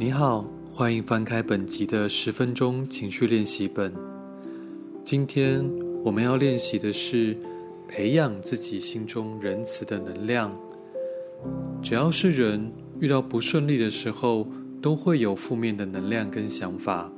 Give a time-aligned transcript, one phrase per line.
[0.00, 3.92] 你好，欢迎翻开本集的十分钟情绪练习本。
[5.02, 5.68] 今天
[6.04, 7.36] 我们要练习的是
[7.88, 10.56] 培养自己心中仁慈的能量。
[11.82, 14.46] 只要是人遇到不顺利的时候，
[14.80, 17.10] 都会有负面的能量跟想法。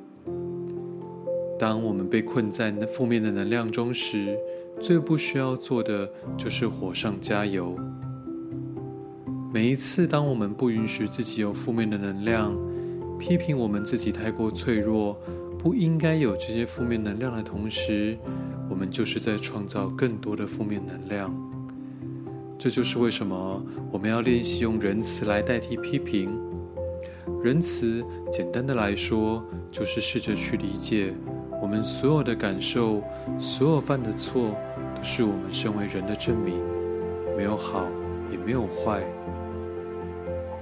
[1.58, 4.38] 当我们被困在那负面的能量中时，
[4.80, 7.76] 最不需要做的就是火上加油。
[9.52, 12.56] 每一次，当我们不允许自己有负面的能量，
[13.20, 15.14] 批评我们自己太过脆弱，
[15.58, 18.16] 不应该有这些负面能量的同时，
[18.70, 21.30] 我们就是在创造更多的负面能量。
[22.58, 26.30] 这就是为什么我们要练习用仁慈来代替批评。
[27.42, 31.12] 仁慈，简单的来说，就是试着去理解
[31.60, 33.02] 我们所有的感受，
[33.38, 34.56] 所有犯的错，
[34.96, 36.54] 都是我们身为人的证明，
[37.36, 37.86] 没有好，
[38.32, 39.02] 也没有坏。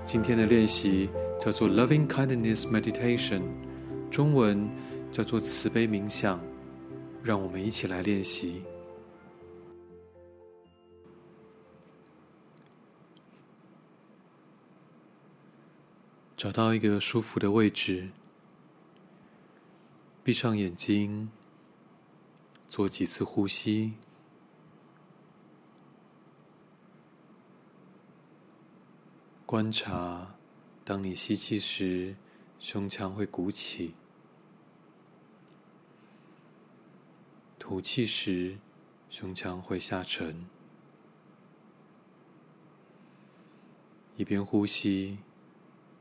[0.04, 1.08] 今天的练习
[1.40, 3.42] 叫做 Loving Kindness Meditation，
[4.10, 4.68] 中文
[5.10, 6.40] 叫做慈悲冥想。
[7.22, 8.62] 让我们一起来练习。
[16.36, 18.10] 找到一个舒服的位置，
[20.22, 21.30] 闭上眼睛，
[22.68, 23.94] 做几次呼吸。
[29.44, 30.37] 观察，
[30.88, 32.16] 当你吸气时，
[32.58, 33.92] 胸腔会鼓起；
[37.58, 38.56] 吐气时，
[39.10, 40.46] 胸腔会下沉。
[44.16, 45.18] 一边呼吸，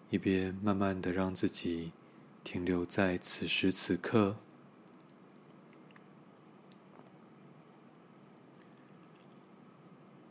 [0.09, 1.91] 一边慢慢的让自己
[2.45, 4.37] 停留在此时此刻。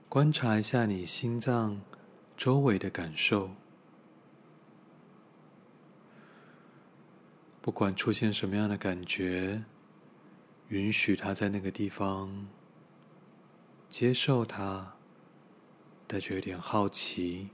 [0.08, 1.82] 观察一下你心脏。
[2.38, 3.50] 周围的感受，
[7.67, 9.64] 不管出现什么样的感觉，
[10.69, 12.47] 允许它在那个地方，
[13.89, 14.95] 接受它，
[16.07, 17.51] 带着一点好奇，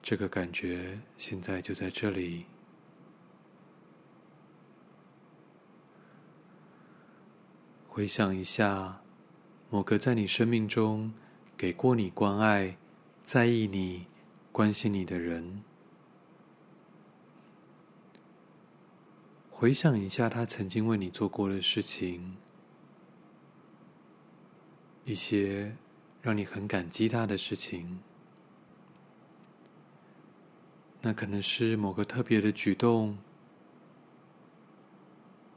[0.00, 2.46] 这个感觉现在就在这里。
[7.88, 9.02] 回想一下，
[9.68, 11.12] 某个在你生命中。
[11.56, 12.76] 给过你关爱、
[13.24, 14.06] 在意你、
[14.52, 15.64] 关心你的人，
[19.62, 22.36] 回想一下他曾经为你做过的事情，
[25.04, 25.76] 一些
[26.20, 28.00] 让你很感激他的事情。
[31.00, 33.16] 那可能是某个特别的举动，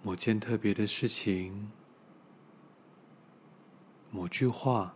[0.03, 1.71] 某件特别的事情，
[4.11, 4.95] 某句话。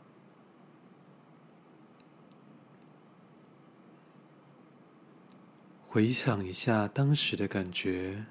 [5.82, 8.28] 回想一下当时的感觉，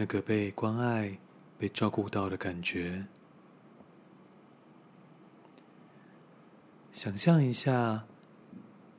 [0.00, 1.18] 那个被关爱、
[1.58, 3.04] 被照顾到的感觉。
[6.90, 8.06] 想象一下，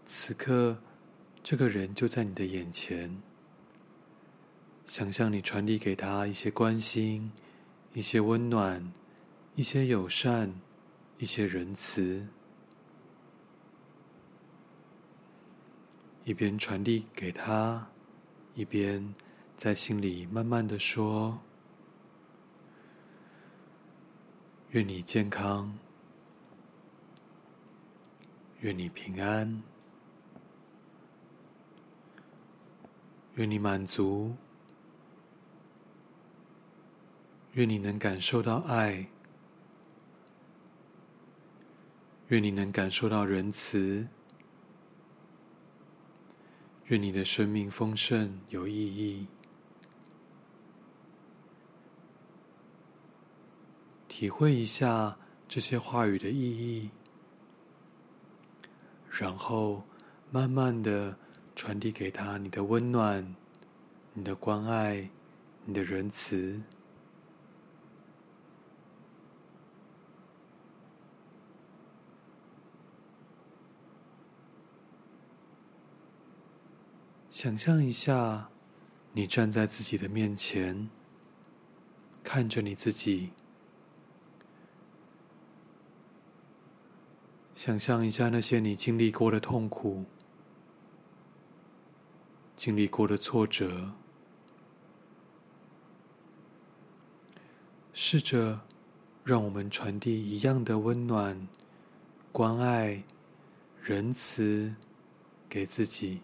[0.06, 0.78] 此刻
[1.42, 3.20] 这个人就在你的眼前。
[4.86, 7.32] 想象你传递给他一些关心、
[7.96, 8.94] 一些温暖、
[9.56, 10.54] 一些友善、
[11.18, 12.28] 一些仁慈。
[16.26, 17.90] 一边传递给他，
[18.54, 19.16] 一边
[19.62, 21.40] 在心里慢慢的说
[24.74, 25.78] ：“愿你健康，
[28.62, 29.62] 愿你平安，
[33.36, 34.36] 愿你满足，
[37.52, 39.08] 愿你能感受到爱，
[42.30, 44.08] 愿你能感受到仁慈。”
[46.88, 49.28] 愿你的生命丰盛有意义，
[54.22, 55.18] 体会一下
[55.48, 56.92] 这些话语的意义，
[59.10, 59.82] 然后
[60.30, 61.18] 慢慢的
[61.56, 63.36] 传递给他你的温暖、
[64.14, 65.10] 你的关爱、
[65.66, 66.62] 你的仁慈。
[77.32, 78.52] 想象一下，
[79.14, 80.92] 你站在自己的面前，
[82.24, 83.32] 看着你自己。
[87.62, 90.06] 想象一下那些你经历过的痛苦，
[92.56, 93.92] 经历过的挫折，
[97.94, 98.62] 试着
[99.24, 101.48] 让我们传递一样的温暖、
[102.32, 103.04] 关爱、
[103.80, 104.74] 仁慈、
[105.48, 106.22] 给自己，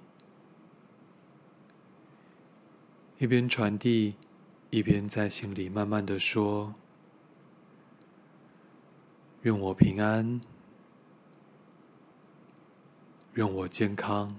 [3.19, 4.15] 一边传递，
[4.71, 6.73] 一边在心里慢慢的说
[9.43, 10.41] ：“愿我平安，
[13.37, 14.35] 愿我健康，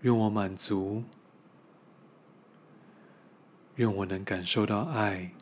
[0.00, 1.04] 愿我满足，
[3.74, 5.32] 愿我能感受到爱。”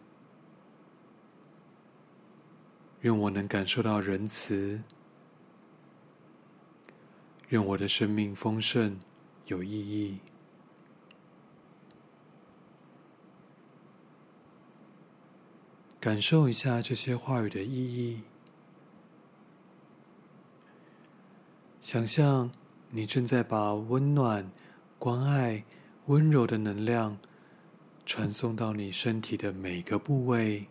[3.03, 4.83] 愿我能感受到仁慈，
[7.51, 8.99] 愿我的生命丰盛
[9.47, 10.19] 有意义。
[16.01, 18.25] 感受一下这些话语的意义，
[21.88, 22.50] 想象
[22.90, 24.52] 你正在把温暖、
[24.99, 25.64] 关爱、
[26.05, 27.19] 温柔的能量
[28.05, 30.67] 传送到你身体的每个部位。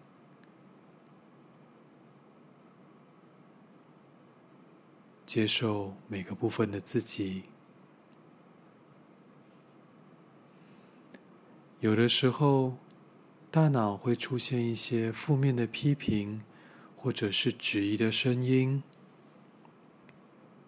[5.25, 7.45] 接受每个部分的自己。
[11.79, 12.77] 有的时候，
[13.49, 16.43] 大脑会出现一些负面的批评，
[16.95, 18.83] 或者是质疑的声音。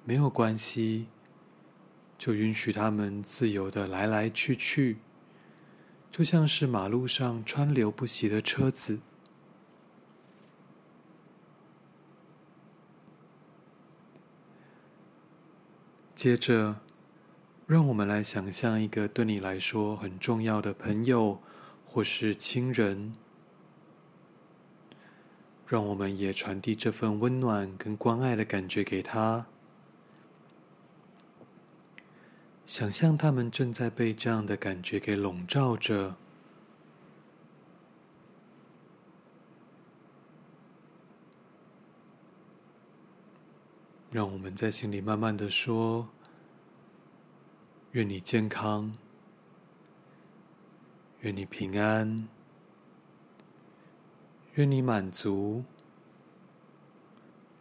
[0.09, 1.05] 没有关系，
[2.17, 4.97] 就允许他们自由的来来去去，
[6.09, 9.01] 就像是马路上川流不息的车子。
[16.15, 16.77] 接着，
[17.67, 21.39] 让我们来想象一个对你来说很重要的朋友
[21.85, 23.13] 或是亲人，
[25.67, 29.45] 让我们也传递这份温暖跟关爱的感觉给他。
[32.69, 36.15] 想象他们正在被这样的感觉给笼罩着。
[44.11, 46.09] 让我们在心里慢慢的说
[47.93, 48.95] ：“愿你健康，
[51.21, 52.27] 愿你平安，
[54.53, 55.63] 愿你满足，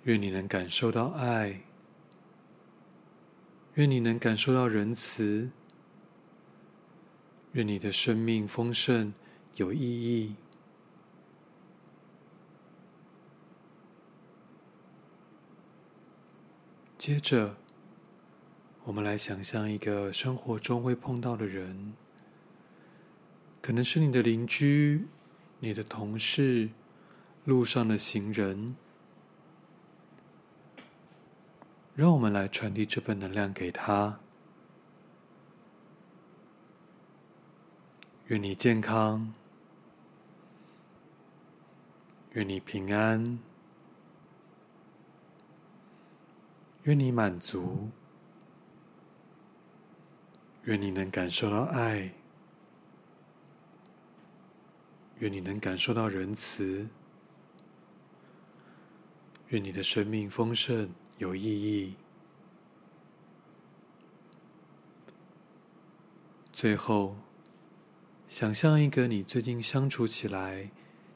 [0.03, 1.63] 愿你能感受到爱，
[3.79, 5.51] 愿你能感受到仁慈，
[7.53, 9.15] 愿你的生命丰盛
[9.55, 10.35] 有意义。”
[16.99, 17.55] 接着，
[18.83, 21.93] 我们来想象一个生活中会碰到的人，
[23.63, 25.07] 可能是你的邻居、
[25.61, 26.71] 你的同事、
[27.45, 28.75] 路上的行人。
[31.99, 34.21] 让我们来传递这份能量给他。
[38.29, 39.35] 愿你健康，
[42.35, 43.41] 愿你平安。
[46.85, 47.91] 愿你满足，
[50.63, 52.15] 愿你能感受到爱，
[55.19, 56.89] 愿你能感受到仁慈，
[59.49, 61.95] 愿你的生命丰盛有意义。
[66.53, 67.17] 最后，
[68.27, 70.71] 想象一个你最近相处起来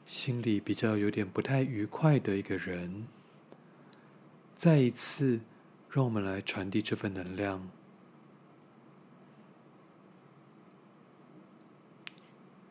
[0.05, 3.07] 心里比较有点不太愉快的一个人，
[4.55, 5.41] 再一次。
[5.93, 7.69] 让我们来传递这份能量。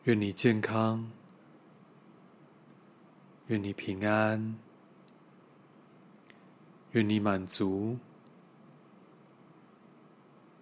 [0.03, 1.09] 愿你健康，
[3.47, 4.57] 愿你平安，
[6.93, 7.97] 愿你满足，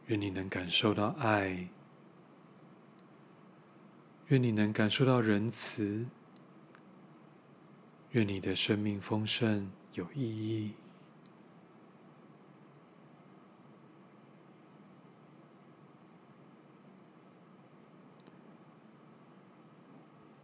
[0.08, 1.68] 愿你能感受到爱，
[4.28, 6.06] 愿你能感受到仁慈，
[8.12, 10.74] 愿你的生命丰盛有意义。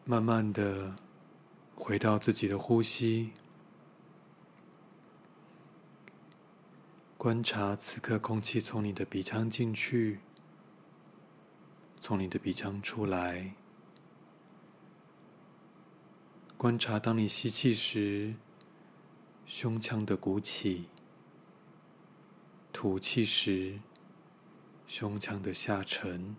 [0.04, 0.96] 慢慢的
[1.76, 3.32] 回到自己的呼吸，
[7.18, 10.20] 观察此刻空气从你的鼻腔进去，
[12.00, 13.56] 从你的鼻腔出来。
[16.58, 18.36] 观察当你吸气时，
[19.48, 20.84] 胸腔的鼓起；
[22.72, 23.80] 吐气时，
[24.86, 26.36] 胸腔的下沉。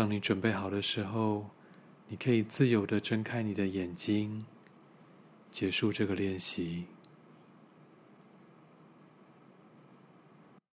[0.00, 1.50] 当你准备好的时候，
[2.08, 4.46] 你可以自由的睁开你的眼睛，
[5.50, 6.86] 结束这个练习。